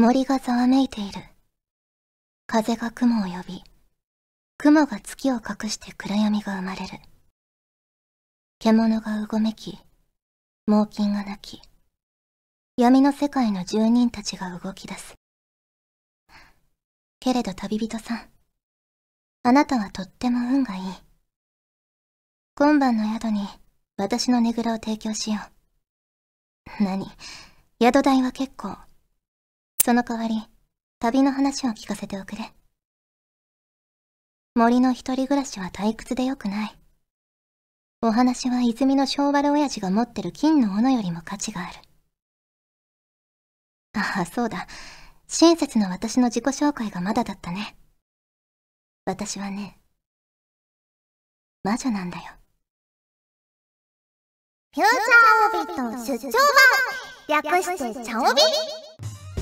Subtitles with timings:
[0.00, 1.20] 森がざわめいている。
[2.46, 3.62] 風が雲を呼び、
[4.56, 6.98] 雲が月を隠して暗闇が生まれる。
[8.58, 9.78] 獣がうごめき、
[10.66, 11.60] 猛禽が鳴き、
[12.78, 15.16] 闇の世界の住人たちが動き出す。
[17.20, 18.20] けれど旅人さん、
[19.42, 20.82] あなたはとっても運がいい。
[22.54, 23.46] 今晩の宿に
[23.98, 25.40] 私のねぐらを提供しよ
[26.80, 26.84] う。
[26.84, 27.06] 何？
[27.82, 28.78] 宿代は結構。
[29.82, 30.46] その代わり、
[30.98, 32.52] 旅の話を聞かせておくれ。
[34.54, 36.78] 森の一人暮らしは退屈でよくない。
[38.02, 41.78] お話は泉の小原親父が持ってる金の斧よりも価値がある。
[43.94, 44.66] ああ、そうだ。
[45.28, 47.74] 親切な私の自己紹介がまだだったね。
[49.06, 49.78] 私はね、
[51.62, 52.24] 魔女なんだよ。
[54.74, 56.32] フューチャーオビット出張
[57.28, 58.42] 版略してチャオビ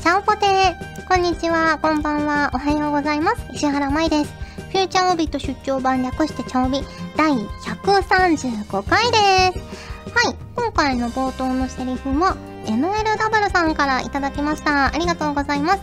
[0.09, 3.47] チャオポテーこんにちは、こんばんは、おはようございます。
[3.53, 4.33] 石原舞です。
[4.73, 6.81] フューチャーオビット出張版略してチャオビ
[7.15, 9.19] 第135回で
[9.53, 10.17] す。
[10.17, 12.29] はい、今回の冒頭のセリフも
[12.65, 14.87] MLW さんからいただきました。
[14.87, 15.83] ありがとうございます。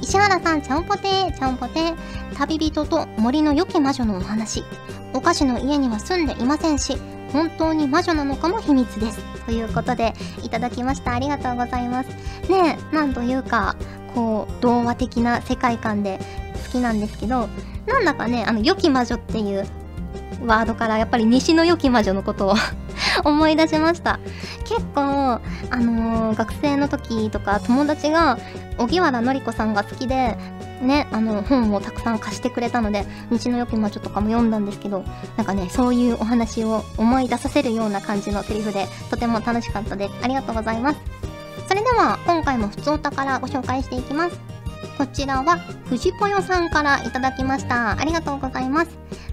[0.00, 1.96] 石原さん、ちゃんぽてー、ちゃんぽてー。
[2.34, 4.64] 旅人と森の良き魔女のお話。
[5.12, 6.96] お菓子の家には住んでいませんし、
[7.32, 9.18] 本当に魔女なのかも秘密です。
[9.46, 11.14] ということで、いただきました。
[11.14, 12.08] ありがとうございます。
[12.50, 13.76] ねえ、なんというか、
[14.14, 16.18] こう、童話的な世界観で
[16.64, 17.48] 好きなんですけど、
[17.86, 19.66] なんだかね、あの、良き魔女っていう
[20.44, 22.54] ワードからやっぱり西の良き魔女のことを
[23.24, 24.18] 思い出しました
[24.64, 25.40] 結構あ
[25.70, 28.38] のー、学生の時とか友達が
[28.78, 30.36] 荻原紀子さんが好きで
[30.80, 35.04] ね、あの本をたくさん貸してくれたので道の良き魔女とかも読んだんですけど
[35.36, 40.14] なんかねそういうお話を思い出させるような感じのセリフでとても楽しかったです。
[40.22, 41.00] ありがとうございます。
[41.68, 44.38] それでは今回も普通お宝ご紹介していきます。
[44.98, 47.98] こちらは藤ぽよさんからいただきました。
[47.98, 48.90] ありがとうございます。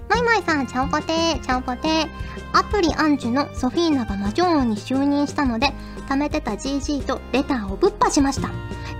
[0.08, 2.08] マイマイさん、ちゃんぽてー、ちゃんぽてー。
[2.52, 5.72] アプリアンジュのソフィーナが魔女王に就任したので、
[6.08, 8.50] 貯めてた GG とレターをぶっ破しました。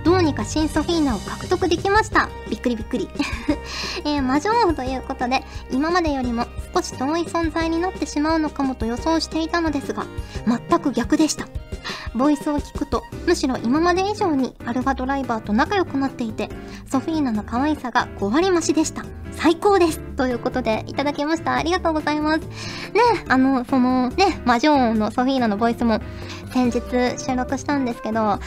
[0.03, 2.29] どうにか新ソフィーナを獲得できました。
[2.49, 3.09] びっくりびっくり。
[4.05, 10.05] えー、魔女王ということで、今までよりも少し遠い存在になってしまうのかもと予想していたのですが、
[10.45, 11.47] 全く逆でした。
[12.13, 16.49] ボイスを聞くと、むしろ今まで以上にアルファドライバーと仲良くなっていて、
[16.89, 19.05] ソフィーナの可愛さが5割増しでした。
[19.31, 21.55] 最高ですということで、いただきました。
[21.55, 22.39] ありがとうございます。
[22.39, 22.47] ね、
[23.27, 25.99] あの、そのね、魔女王のソフィーナのボイスも
[26.53, 26.81] 先日
[27.19, 28.39] 収録したんですけど、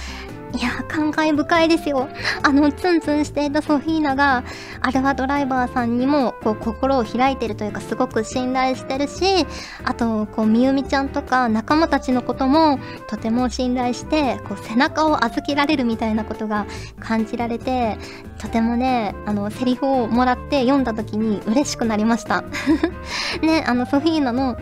[0.55, 2.09] いや、感慨深いですよ。
[2.43, 4.45] あの、ツンツンしていたソフィーナが、
[4.81, 9.47] アルファドライバーさんにも、こう、心を開いてるというか、すごく信頼してるし、
[9.85, 12.79] あと、こう、みゆみちゃんとか仲間たちのことも、
[13.09, 16.67] とても信頼して、こう、背中を預けられるみたいなことが
[16.99, 17.99] 感じられて、
[18.39, 22.45] とてもね、あの、セリフをもらって読んだ時に嬉しくなりました。
[23.43, 24.57] ね、あの、ソフィーナの、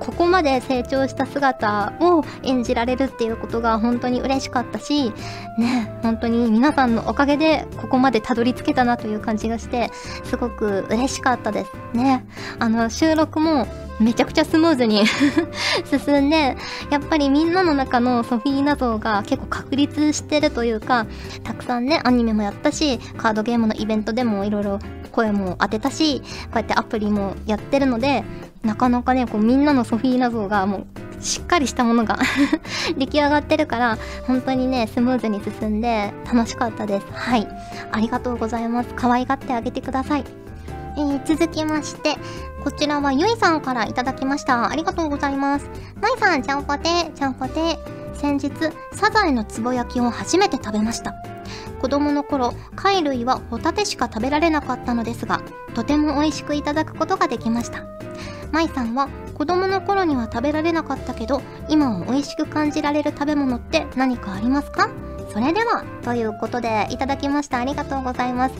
[0.00, 5.12] ここまで成長した姿を演じられるっていうことが本当に嬉しかったし、
[5.58, 9.90] ね、本当に皆さんのおかげでここまでたどり着けたなという感じがして、
[10.24, 11.72] すごく嬉しかったです。
[11.94, 12.24] ね。
[12.58, 13.66] あの、収録も
[14.00, 15.04] めちゃくちゃスムーズに
[15.84, 16.56] 進んで、
[16.90, 21.06] やっぱりみんなの中のソフィーナ像が結構確立してるというか、
[21.42, 24.78] たくさんね、アニメもやったし、カードゲームのイベントでもいろいろ
[25.10, 28.22] 声も当てたし、こうやってアプリもやってるので、
[28.62, 32.18] なかなかね、こうみんなのソフィーナ像がもうしっかりしたものが
[32.96, 37.06] 出来上がってるから、本当にね、スムーズに進んで楽しかったです。
[37.12, 37.48] はい。
[37.92, 38.90] ありがとうございます。
[38.94, 40.24] 可愛がってあげてください。
[40.96, 42.16] えー、続きまして、
[42.64, 44.70] こちらはゆいさんからいただきました。
[44.70, 45.70] ありがとうございます。
[46.00, 47.78] まいさん、ちゃんぽて、ちゃんぽて。
[48.14, 48.50] 先日、
[48.92, 51.14] サザエのつぼ焼きを初めて食べました。
[51.80, 55.42] 子供の頃貝類はホタテしか食べられなかったのですが
[55.74, 57.84] とても美味しくいただくことができました
[58.52, 64.88] 舞さんは子供の頃には食べられなかったけど今は美味しく感じられる食べ物って何かありますか？
[65.30, 67.58] それでは、ということで、いただきました。
[67.58, 68.54] ありがとうございます。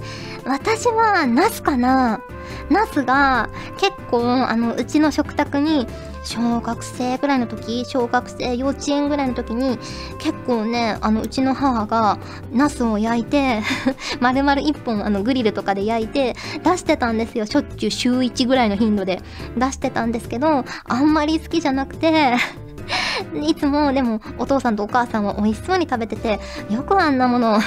[0.44, 2.20] 私は、ナスかな
[2.68, 3.48] ナスが、
[3.78, 5.86] 結構、あの、うちの食卓に、
[6.28, 9.78] 小学生ぐらいの時、小学生幼稚園ぐらいの時に、
[10.18, 12.18] 結構ね、あの、うちの母が、
[12.52, 13.62] ナスを焼いて
[14.20, 17.46] 丸々一本、あの、グリルとかで焼いて、出してたんですよ。
[17.46, 19.22] しょっちゅう週1ぐらいの頻度で
[19.56, 22.36] 出してたんですけど、あんまり好きじゃなくて
[23.42, 27.58] いつもでもお父さんとお母さんは美味しそうに食べてて、よくあんなもの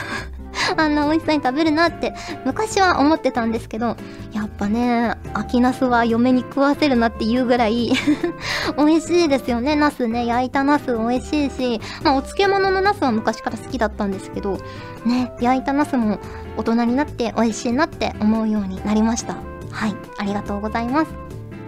[0.78, 2.14] あんな美味しそうに食べるなって
[2.46, 3.96] 昔は思ってたんですけど、
[4.32, 7.92] やっぱね、秋ナスは嫁に食わせるなっていうぐらい
[8.78, 10.26] 美味しいですよね、ナスね。
[10.26, 14.58] 焼いたナス美味しいし、まあお漬物のナスは昔から好きだったんですけど、
[15.06, 16.20] ね、焼いたナスも
[16.58, 19.36] 大人になって美味しいなって思うようになりました。
[19.72, 21.12] はい、ありがとうございます。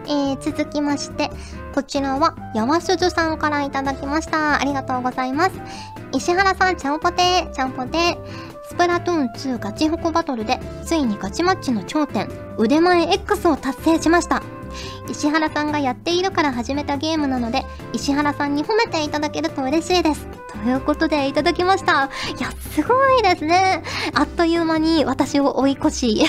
[0.06, 1.30] えー、続きまして、
[1.74, 4.60] こちらは、やわすずさんからいただきました。
[4.60, 5.51] ありがとうございます。
[6.13, 8.52] 石原さん、ちゃんぽてー、ちゃんぽてー。
[8.63, 9.27] スプラトゥーン
[9.57, 14.42] 2ガチホコバトルでついにガチマッチの頂点腕前 X を達成しました。
[15.10, 17.63] 石原さんがやっているから始めたゲームなので
[17.94, 20.27] 石原さんに褒めていただけると嬉しいです。
[20.51, 22.10] ということでいただきました。
[22.38, 23.83] いやすごいですね。
[24.13, 26.24] あっという間に私を追い越し。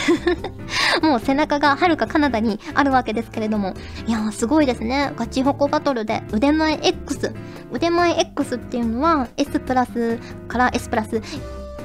[1.03, 3.75] もう背中がはるかカナダにあるわけですけれども。
[4.07, 5.13] いやすごいですね。
[5.17, 7.33] ガチホコバトルで腕前 X
[7.73, 11.23] 腕前 X っていうのは S プラスから S プラス。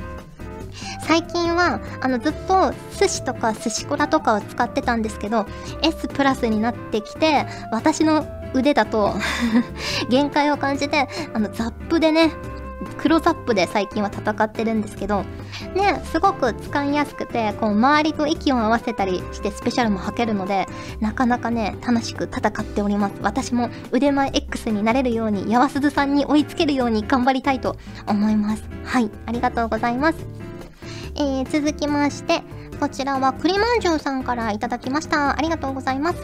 [1.06, 5.46] 最近はあのずっと寿司とか寿司コラとかを使ってたんですけど
[5.82, 9.14] S プラスになってきて私の腕だと
[10.10, 12.32] 限界を感じてあのザップでね
[12.98, 15.24] クローズアップで最近は戦ってるんですけど
[15.76, 20.68] ねすごく使いやすくてこう周りと息を合わせたりしてスペシャルも吐けるので
[21.00, 23.16] なかなかね楽しく戦っております。
[23.22, 27.78] 私も腕前 X になれるようにやわすずさんに追いつけるように頑張りたいと
[28.08, 28.64] 思います。
[28.84, 30.33] はいありがとうございます。
[31.16, 32.42] えー、続きまして、
[32.80, 35.38] こちらは栗まんじゅうさんからいただきました。
[35.38, 36.20] ありがとうございます。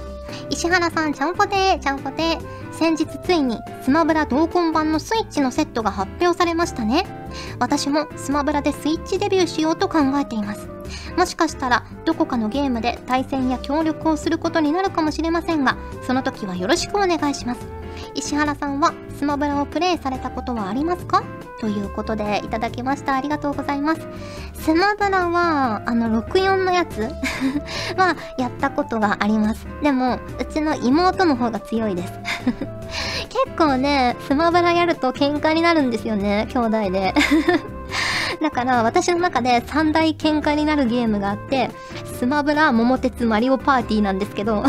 [0.50, 2.38] 石原さん、ちゃんぽて、ちゃんぽて。
[2.72, 7.04] 先日ついにスマブラ同梱版のスイッチのセットが発表されましたね。
[7.60, 10.70] 私もスマブラでスイッチデビューしようと考えています。
[11.18, 17.62] もしかしたらどこかのゲームで対戦や協力をすることになるかもしれませんが、その時はよろしくお願いします。
[18.16, 21.24] 石原さんはスマブラをプレイされたことはありますか？
[21.60, 23.16] ということでいただきました。
[23.16, 24.08] ありがとうございます。
[24.54, 27.02] スマブラは、あの、64のやつ
[27.98, 29.68] はやったことがあります。
[29.82, 32.14] でも、うちの妹の方が強いです。
[33.30, 37.14] 結構ね、スマブラやると喧嘩になるんですよね、兄弟で。
[38.42, 41.70] だから私の中で3大喧嘩になるゲームがあって、
[42.20, 44.64] スマブラ、桃鉄、マリオパーティーなんですけど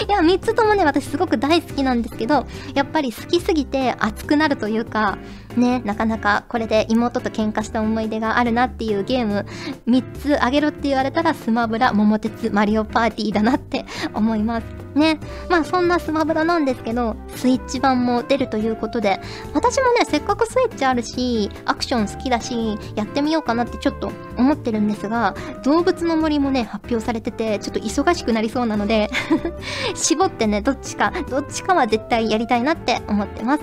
[0.00, 5.18] いや、3つともね、私すごく大好きなんですけど、やっぱり好きすぎて熱くなるというか、
[5.56, 9.46] ね、なかなかこれで妹と喧嘩した思い出があるなっていうゲーム、
[9.86, 14.79] 3つあげろって言われたらスマブラ、桃鉄、マリオパーティーだなって思います。
[14.94, 15.18] ね。
[15.48, 19.20] まあそんなスマブラなんですけど、スイッチ版も出るということで、
[19.54, 25.34] 私もね、せっかくスイッチあるし、アクション好きだし、やってみようかなってちょっと思ってるんですが、
[25.64, 29.10] 動物の森もね、発表されてて、ちょっと忙しくなりそうなので
[29.94, 33.62] 絞ってね、どっちか、どっちかは絶対やりたいなって思ってます。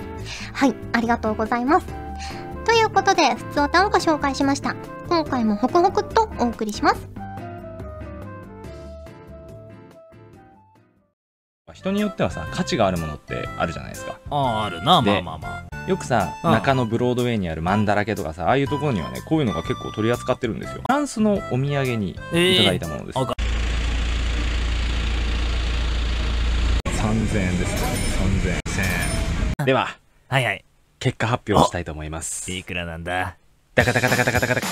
[0.52, 1.86] はい、ありがとうございます。
[2.64, 4.74] ということで、普通歌をご紹介しました。
[5.08, 7.27] 今回もホクホクとお送りします。
[11.72, 14.18] 人によってはさ価値があるものってあるじゃないですか。
[14.30, 15.02] あああるな。
[15.02, 15.88] まあまあまあ。
[15.88, 20.82] よくさ中野ブロードウェイにあるマンだらけとかさああいうところにはねこういうのが結構取り扱ってるんですよ。
[20.82, 23.34] フランスのお土産にいただいたものです、えー、
[26.90, 27.84] 3000円です。
[28.18, 28.60] 3000円
[29.60, 29.66] 円。
[29.66, 29.96] では
[30.28, 30.64] はいはい。
[30.98, 32.50] 結果発表したいと思います。
[32.52, 33.36] いくらなんだ？
[33.74, 34.66] ダカダカダカダカダカダカ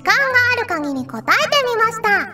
[0.00, 0.22] 時間が
[0.56, 2.32] ある限り答えてみました。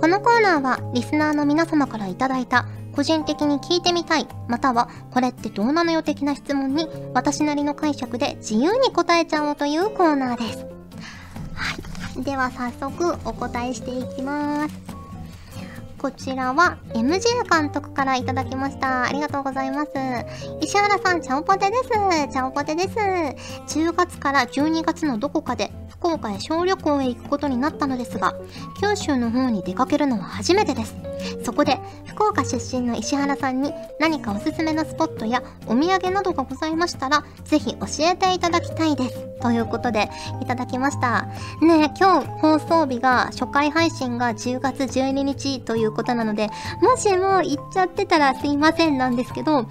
[0.00, 10.66] このコーナーはリスナーの皆様から頂いた個人的に聞いてみたいまたはこれってどうなのよ的な質問に私なりの解釈で自由に答えちゃおうというコーナーです。
[11.54, 11.74] は
[12.20, 12.22] い。
[12.22, 14.83] では早速お答えしていきます。
[16.04, 19.04] こちらは MJ 監督からいただきました。
[19.04, 19.90] ありがとうございます。
[20.60, 21.88] 石原さん、ちゃんぽてです。
[22.30, 22.98] ちゃんぽてです。
[23.78, 28.34] 10月から12月のどこかで福岡へ小旅行へ行くことになったのですが、
[28.82, 30.94] 九州の方に出かけるのは初めてです。
[31.42, 39.26] そこで、福岡出身の石原さんに何かおすすめのスポットやお土産などがございましたら、ぜひ教えていただきたいです。
[39.40, 40.10] ということで、
[40.42, 41.22] いただきました。
[41.62, 46.48] ねえ、今日放送日が、初回配信が10月12日ということなので、
[46.80, 49.66] もしも行っちゃってたらすいませんなんですけど、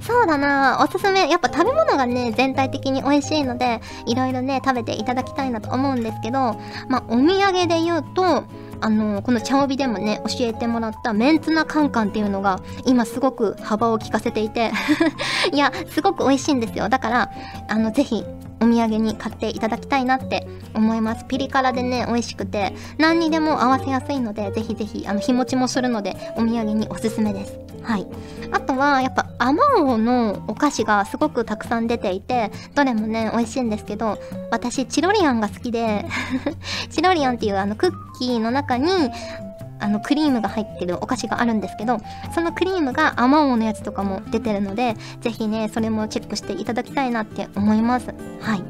[0.00, 6.56] そうだなおすすめ、やっぱ食べ物がね、全体的に美味しいので、いろいろね、食べていただきたいなと思うんですけど、
[6.88, 8.44] まあ、お土産で言うと、
[8.80, 14.72] あのこの茶帯でもね、教えてもらったメンツナカンカンっていうのが、今すごく幅を利かせていて、
[15.52, 16.88] いや、すごく美味しいんですよ。
[16.88, 17.30] だから、
[17.68, 18.24] あの、ぜひ、
[18.60, 21.24] お土産に買っていただきたいなって思います。
[21.26, 27.65] ピリ辛でね、美味しくて、何にでも合わせやすいので、ぜひぜひ、あの、日持ちもするので、お土産におすすめです。
[27.86, 28.06] はい。
[28.50, 34.18] あとは、やっぱ、アマオのお菓子がすごくたくさん出ていて、どれもね、美味しいんですけど、
[34.50, 36.04] 私、チロリアンが好きで、
[36.90, 38.90] チロリアンっていうあの、クッキーの中に、
[39.78, 41.98] あのクリームが入ってるお菓子があるんですけど
[42.34, 48.06] そのクリームがアマオのやつとかも出てるのでぜひねそれもチェックしていただきたいなって思います
[48.40, 48.64] はい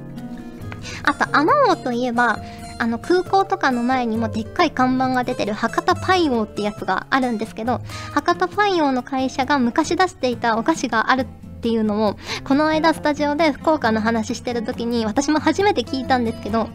[1.05, 2.41] あとアマオといえば
[2.79, 7.81] あの空港とかの前にもでっかい看板が出てる博多パイオーってやつがあるんですけど
[8.13, 11.27] 博多パイオーの会社が昔出していたお菓子がある
[11.57, 16.69] っていうのをこの間スタジオで福岡の話してる時に私も初めて聞いたんですけど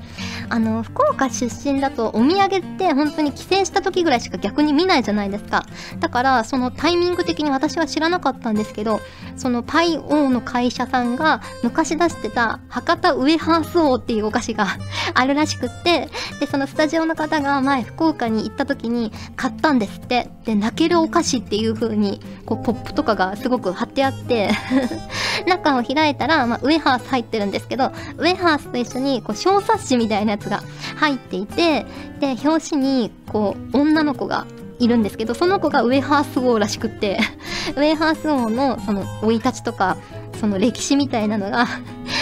[0.50, 5.66] あの福岡出身だとお土産って本当に帰省した時ぐらいしか逆に見ないじゃないですか。
[6.00, 9.00] だからそのタイミング的に私は知らなかったんですけど
[9.36, 14.68] そのパイオーの会社さんが昔出してた博多ウエハースオーっていうお菓子が
[15.14, 16.10] あるらしくって
[16.40, 20.30] でそのスタジオの方が前福岡に行った時に買ったんですって。
[20.46, 24.50] で泣けるお菓子っていう風にこうポップとかがすごく貼ってあって
[25.48, 30.64] 中を開いたら、まあ、ウエハース入ってるんですけどウエハースと一緒にこう小冊子みたいなやつが
[30.98, 31.86] 入っていて
[32.20, 34.46] で表紙にこう女の子が
[34.80, 37.20] いるんですけどその子がウエハース王らしくって
[37.78, 39.98] ウエハース王のその生い立ちとか
[40.40, 41.68] その歴史みたいなのが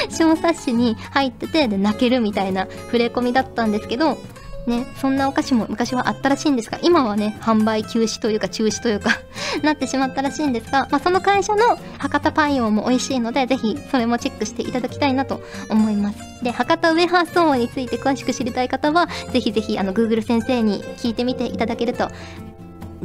[0.10, 4.18] 小冊子に入っててで泣けるみたいな触れ込みだったんですけど
[4.66, 9.12] ね、そんなお菓子も昔はあったらしいんですが、今はね、販売休止というか中止というか
[9.64, 16.20] なってしまったらしいんですが、まあ、その会社の博多パイオンも美味しいので、ぜひそれもチェックしていただきたいなと思います。
[16.44, 22.10] で、博多ウエハース王について詳しく知りたい方は、ぜひぜひ、あの、Google 先生に聞いてみていただけると、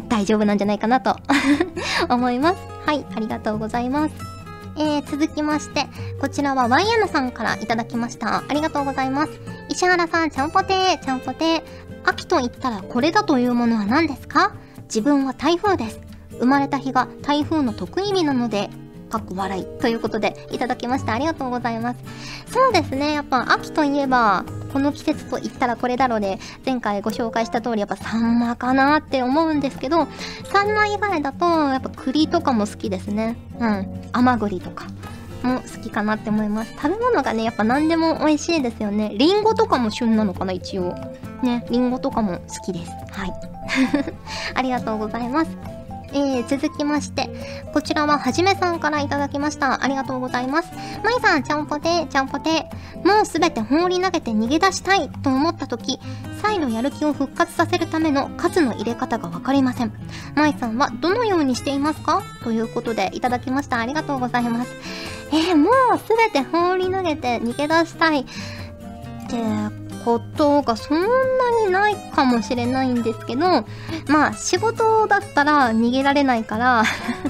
[0.08, 1.16] 大丈夫なんじゃないかなと
[2.08, 2.58] 思います。
[2.84, 4.14] はい、ありがとうございます。
[4.76, 5.86] えー、続きまして、
[6.20, 8.38] こちらは YN さんからいただきました。
[8.48, 9.32] ありがとうございます。
[9.74, 11.62] 石原さん、ちゃんぽてー、ちゃんぽてー。
[12.04, 14.54] 秋と言ったらこれだというものは何ですか？
[14.82, 16.00] 自分は台風です。
[16.38, 18.70] 生まれた日が台風の得意日なので、
[19.10, 19.64] かっこ笑い。
[19.80, 21.12] ということで、いただきました。
[21.12, 21.98] ありがとうございます。
[22.52, 23.14] そうですね。
[23.14, 30.06] やっぱ秋といえば、この季節と言ったらこれだろうで、前回ご紹介した通り、やっぱサンマかなって思うんですけど、
[30.52, 33.36] サンマ以外だと、やっぱ栗とかも好きですね。
[33.58, 34.08] うん。
[34.12, 34.86] 甘栗とか。
[35.44, 36.72] も好きかなって思います。
[36.72, 39.12] 食べ物がね、やっぱ何でも美味しいですよね。
[39.16, 40.94] りんごとかも旬なのかな、一応。
[41.42, 42.92] ね、りんごとかも好きです。
[43.10, 43.32] はい。
[44.54, 45.50] ありがとうございます。
[46.12, 47.28] えー、続きまして、
[47.72, 49.82] こちらははじめさんから頂きました。
[49.82, 50.70] ありがとうございます。
[51.02, 52.66] まいさん、ちゃんぽて、ちゃんぽて。
[53.02, 55.98] もうすべて放り投げて逃げ出したいと思った時、
[56.40, 59.92] 再度やる気を復活させるための数の入れ方がわかりません。
[60.34, 62.22] マイさんはどのようにしていますか？
[62.42, 63.78] ということでいただきました。
[63.78, 64.72] ありがとうございます。
[65.32, 68.24] えー、もうすべて放り投げて逃げ出したいっ
[69.28, 69.36] て
[70.04, 71.06] ことがそんな
[71.66, 73.64] にないかもしれないんですけど、
[74.08, 76.84] まあ仕事だったら逃げられないから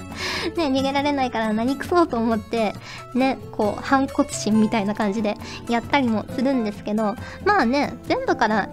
[0.56, 2.74] ね、逃げられないから何くそうと思って、
[3.14, 5.36] ね、こう反骨心みたいな感じで
[5.68, 7.14] やったりもするんですけど、
[7.44, 8.68] まあね、全部から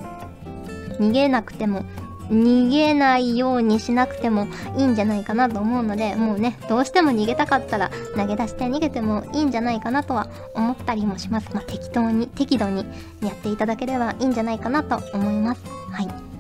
[1.00, 1.84] 逃げなくても
[2.31, 4.47] 逃げないようにしなくても
[4.77, 11.50] いいんじゃないかなと思うのでもうねどうしても逃げたかったら投げ出して逃げてもいいんじゃないかなとは思ったりもします。
[11.53, 12.85] まあ適当に適度に
[13.21, 15.61] やっていただければいいんじゃないかなと思います。
[15.91, 16.30] はい。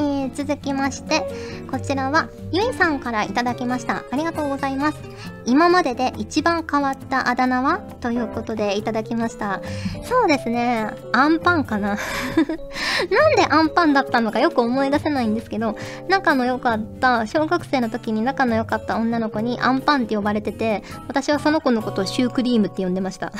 [0.00, 1.22] えー、続きまして
[1.70, 4.02] こちらはゆいさんからいただきました。
[4.10, 4.98] ありがとうございます。
[5.46, 7.78] 今までで一番変わったあだ名は？
[8.00, 9.60] ということでいただきました。
[10.04, 10.90] そうですね。
[11.12, 11.96] アンパンかな。
[13.10, 15.76] なんでアンパンだったのかよく思い出せないんですけど
[16.08, 23.32] 仲の良かった小学生の時に仲の良かった女の子にアンパンって呼ばれてて私はその子のことをシュークリームって呼んでました。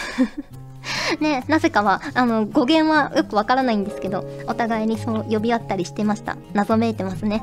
[1.21, 6.37] ねなぜかは、あの、語源はよくわからないんですけど、お互いにそう呼び合ったりしてました。
[6.53, 7.43] 謎めいてますね。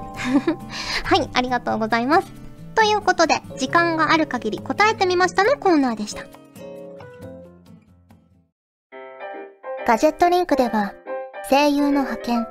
[1.03, 2.31] はい、ありがとうございます。
[2.75, 6.23] ということで、時間がある限り答えてみましたのコーナーでした。
[9.87, 10.93] ガジェットリンクでは、
[11.49, 12.47] 声優の派遣、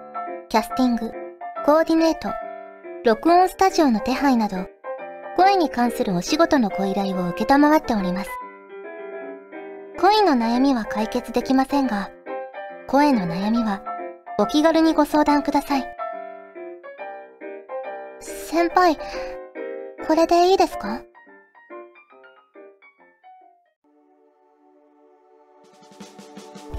[0.49, 1.13] キャスティング、
[1.65, 2.31] コーディネート、
[3.05, 4.67] 録音スタジオの手配など、
[5.37, 8.31] 声に関するお仕事のご依頼を受けたまわっております。
[9.99, 12.11] 恋の悩みは解決できませんが、
[12.87, 13.83] 声の悩みは
[14.39, 15.87] お気軽にご相談ください。
[18.21, 18.97] 先輩、
[20.07, 21.01] これでいいですか？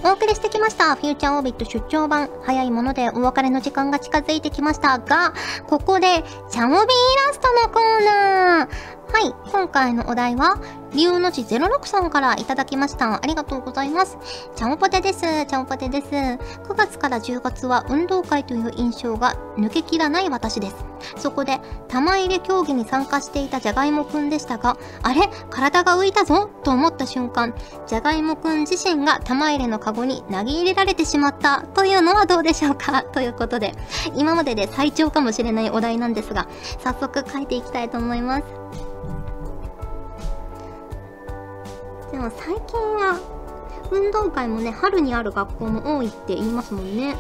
[0.04, 0.96] お送りしてきました。
[0.96, 2.30] フューチャーオービット出張版。
[2.44, 5.34] 早いものでお別れの時間が近づいてきましたが、
[5.68, 6.80] ここで、チャオビーイ
[7.28, 8.97] ラストのコーナー。
[9.12, 10.60] はい、今回のお題は、
[10.94, 13.16] 理由の字06さんからいただきました。
[13.16, 14.18] ありがとうございます。
[14.56, 15.22] ちゃんぽてです。
[15.46, 16.08] ちゃんぽてです。
[16.08, 16.40] 9
[16.76, 20.76] 月から10月は運動会という印象が抜けきらない私です。
[21.18, 27.56] そこで、玉入れ競技に参加していたじゃがいもくんでしたが、あれ体が浮いたぞと思った瞬間、
[27.88, 33.04] じゃがいもくん自身が玉入れのカゴに投げ入れられてしまったというのはどうでしょうか？
[33.14, 33.74] ということで、
[34.16, 36.48] 今までで最長かもしれないお題なんですが、
[36.84, 38.44] 早速書いていきたいと思います。
[42.18, 43.20] でも最近は
[43.92, 47.16] 運動会もね春にある学校も多いって言いますもんね。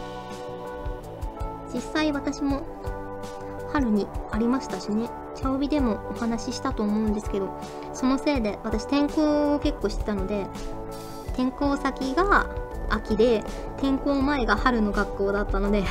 [1.72, 2.66] 実際私も
[3.72, 5.08] 春にありましたしね。
[5.36, 7.62] 茶帯でもお話ししたと思うんですけど
[7.94, 10.48] そのせいで私転校を結構してたので
[11.36, 12.50] 転校先が
[12.90, 13.44] 秋で
[13.78, 15.84] 転校前が春の学校だったので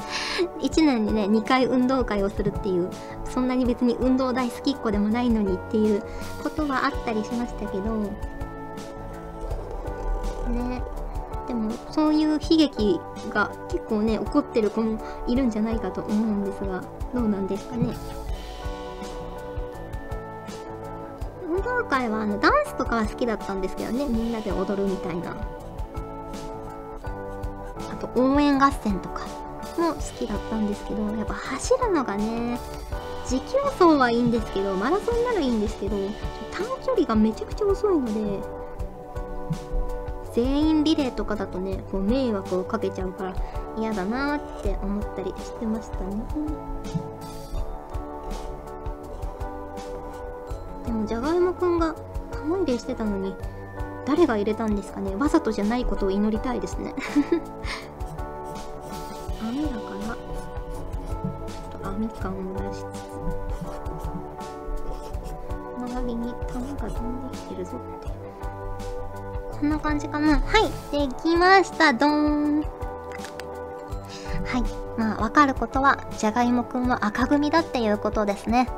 [0.62, 2.88] 1年にね2回運動会をするっていう
[3.26, 6.02] そんなに別に運動大好きっ子でもないのにっていう
[6.42, 8.10] ことはあったりしましたけど
[10.50, 10.82] ね。
[11.46, 13.00] でもそういう悲劇
[13.30, 16.82] が結構ね起こってる子もいるんじゃないかと思うんですが
[17.14, 17.94] どうなんですかね。
[21.48, 24.06] 運動会はあのダンスとかは好きだったんですけどね。
[24.06, 25.36] みんなで踊るみたいな。
[27.92, 29.26] あと応援合戦とか
[29.78, 32.58] も好きだったんですけどやっぱ走るのがね
[33.26, 35.96] 持久走はいいんですけどマラソンならいいんですけど
[36.50, 38.40] 短距離がめちゃくちゃ遅いので
[40.36, 43.34] 全員リレーとかだとねこう迷惑をかけちゃうから
[43.78, 46.22] 嫌だなって思ったりしてましたね。
[50.84, 51.94] でもじゃがいもくんが
[52.32, 53.34] 玉入れしてたのに
[54.04, 55.16] 誰が入れたんですかね。
[55.16, 56.94] わざとじゃないことを祈りたいですね。
[59.40, 60.12] 網だから。
[60.12, 62.34] ちょっと網感を
[69.96, 71.94] 感じかなはいできました。
[71.94, 72.66] どーんは
[74.58, 74.62] い
[74.98, 78.68] まあわかることはじゃがいもくんは赤組だっていうことですね。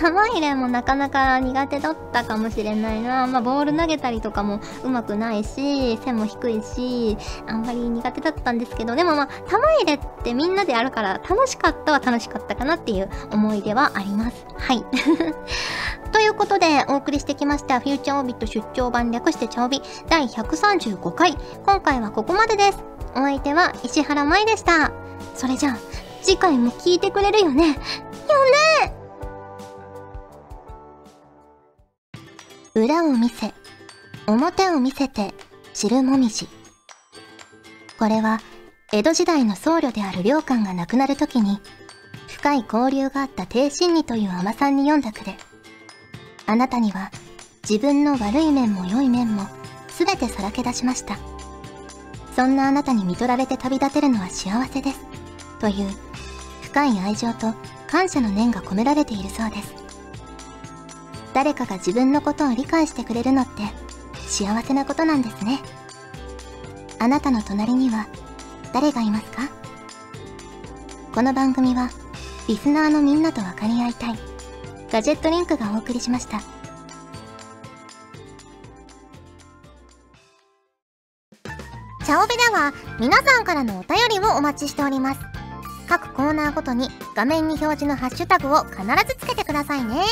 [0.00, 3.26] 玉入れもなかなか苦手だったかもしれないな。
[3.26, 14.46] まあ、ボール投げたりとかもうまくないし、背も低いし、あんまり苦手だったんですけど、でもまあ、玉入れってみんなでやるから楽しかったは楽しかったかなっていう思い出はあります。
[14.56, 14.84] はい。
[16.12, 21.36] ということで、お送りしてきました、フューチャーオービット出張版略してチャオビ第135回。
[21.66, 22.84] 今回はここまでです。
[23.16, 24.92] お相手は石原舞でした。
[25.34, 25.76] それじゃあ、
[26.22, 27.68] 次回も聞いてくれるよね。
[27.68, 28.97] よね
[32.74, 33.54] 裏を見せ、
[34.26, 35.34] 表を見せて
[35.74, 36.48] 知るもみじ。
[37.98, 38.40] これは、
[38.92, 41.60] 江戸時代の僧侶である良寛が亡くなる時に、
[42.28, 45.36] 深い交流があった低心理という尼さんに読んだ句で、
[46.46, 47.10] あなたには
[47.68, 49.46] 自分の悪い面も良い面も
[49.88, 51.18] 全てさらけ出しました。
[52.36, 55.00] そんなあなたに見取られて旅立てるのは幸せです。
[55.58, 55.90] という
[56.62, 57.52] 深い愛情と
[57.88, 59.77] 感謝の念が込められているそうです。
[61.38, 63.62] 誰かが自分のことを理解してくれるのって
[64.26, 65.60] 幸せなことなんですね。
[66.98, 68.08] あなたの隣には
[68.74, 69.42] 誰がいますか？
[71.14, 71.90] この番組は
[72.48, 74.18] リスナーのみんなと分かり合いたい
[74.90, 76.40] ガジェットリンクがお送りしました。
[76.40, 85.20] チャオベでは皆さんからのお便りをお待ちしております。
[85.88, 90.02] 各コーナーごとに画面に表示のハッシュタグを必ずつけてくださいね。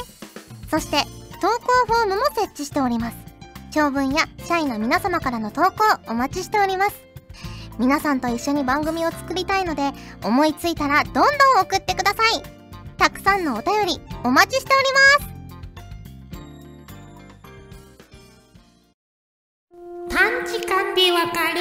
[0.71, 1.05] そして
[1.41, 3.17] 投稿フォームも設置しております。
[3.71, 5.73] 長文や社員の皆様からの投稿
[6.09, 6.97] お待ちしております。
[7.79, 9.93] 皆さんと一緒に番組を作りたいので
[10.25, 11.25] 思いついたらどんどん
[11.61, 12.43] 送ってください。
[12.97, 15.37] たくさんのお便りお待ちしております。
[20.09, 21.61] 短時間でわかる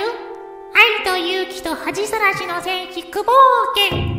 [0.74, 3.32] 愛と勇気と恥さらしの戦士久保
[3.76, 4.15] 家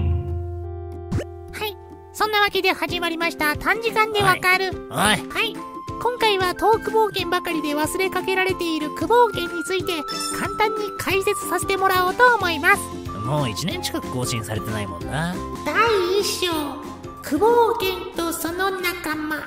[2.16, 3.58] そんなわけで始まりました。
[3.58, 4.70] 短時間でわかる。
[4.90, 4.96] おい。
[4.96, 5.54] はい。
[6.02, 9.92] 今回はトーク冒険ばかりで忘れかけられている久保家について
[10.38, 12.82] 簡単に解説させてもらおうと思います。
[13.18, 15.36] もう1年近く更新されてないもんな。
[15.66, 15.74] 第
[16.18, 16.52] 一章。
[17.22, 19.44] 久保健とその仲間。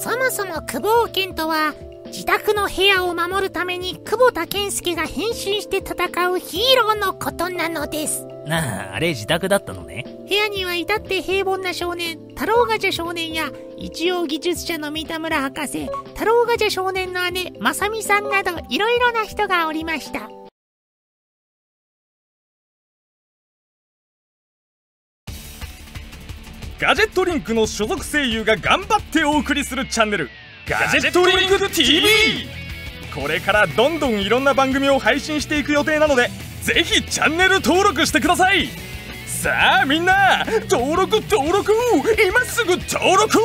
[0.00, 1.72] そもそも久保健とは
[2.06, 10.04] 自宅の部屋を守るために久保田健介が変身して戦うヒーローのことなのですなああれ自宅だったのね。
[10.28, 20.30] 部屋には至って平凡な少年太郎ガチャ少年や一応技術者の三田村博士太郎ガチャ少年の姉正美さんなどいろいろな人がおりました。
[26.78, 30.28] ガジェットリンクの所属声優が頑張ってお送りするチャンネル
[30.68, 32.06] ガジェットリンク TV
[33.14, 36.28] これからどんどんいろんな番組を配信していく予定なので
[36.66, 38.68] ぜひチャンネル登録してください。
[39.24, 41.72] さあみんな登録登録。
[42.26, 43.38] 今すぐ登録